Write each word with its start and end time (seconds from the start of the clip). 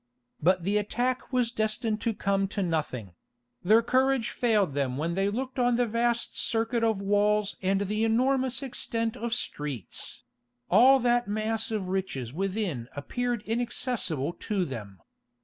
But 0.41 0.63
the 0.63 0.77
attack 0.79 1.31
was 1.31 1.51
destined 1.51 2.01
to 2.01 2.13
come 2.15 2.47
to 2.57 2.63
nothing: 2.63 3.13
"their 3.63 3.83
courage 3.83 4.31
failed 4.31 4.73
them 4.73 4.97
when 4.97 5.13
they 5.13 5.29
looked 5.29 5.59
on 5.59 5.75
the 5.75 5.85
vast 5.85 6.39
circuit 6.39 6.83
of 6.83 6.99
walls 6.99 7.55
and 7.61 7.81
the 7.81 8.03
enormous 8.03 8.63
extent 8.63 9.15
of 9.15 9.31
streets; 9.31 10.23
all 10.71 10.97
that 11.01 11.27
mass 11.27 11.69
of 11.69 11.89
riches 11.89 12.33
within 12.33 12.89
appeared 12.95 13.43
inaccessible 13.43 14.33
to 14.49 14.65
them. 14.65 15.03